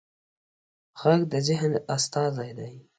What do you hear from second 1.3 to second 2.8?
د ذهن استازی دی